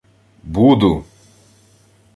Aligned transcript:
—Буду! 0.55 1.05